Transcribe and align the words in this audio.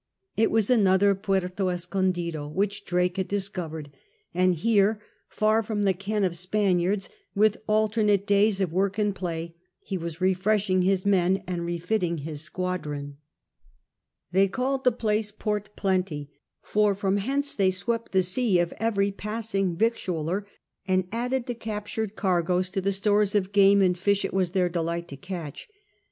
It 0.35 0.49
was 0.49 0.71
another 0.71 1.13
Puerto 1.13 1.69
Escondido 1.69 2.47
which 2.47 2.85
Drake 2.85 3.17
had 3.17 3.27
discovered, 3.27 3.91
and 4.33 4.55
here, 4.55 4.99
far 5.29 5.61
from 5.61 5.83
the 5.83 5.93
ken 5.93 6.23
of 6.23 6.35
Spaniards, 6.35 7.07
with 7.35 7.57
alternate 7.67 8.25
days 8.25 8.61
of 8.61 8.73
work 8.73 8.97
and 8.97 9.13
play, 9.13 9.53
he 9.83 9.99
was 9.99 10.19
refreshing 10.19 10.81
his 10.81 11.05
men 11.05 11.43
and 11.45 11.63
refitting 11.67 12.17
his 12.17 12.41
squadron. 12.41 13.17
They 14.31 14.47
called 14.47 14.85
the 14.85 14.91
place 14.91 15.31
Port 15.31 15.69
Plenty, 15.75 16.31
for 16.63 16.95
from 16.95 17.17
hence 17.17 17.53
they 17.53 17.69
swept 17.69 18.11
the 18.11 18.23
sea 18.23 18.57
of 18.57 18.73
every 18.79 19.11
passing 19.11 19.75
victualler, 19.77 20.45
and 20.87 21.07
added 21.11 21.45
the 21.45 21.53
captured 21.53 22.15
cargoes 22.15 22.71
to 22.71 22.81
the 22.81 22.91
stores 22.91 23.35
of 23.35 23.51
game 23.51 23.83
and 23.83 23.95
fish 23.95 24.25
it 24.25 24.33
was 24.33 24.49
their 24.49 24.67
delight 24.67 25.07
to 25.09 25.15
catch. 25.15 25.69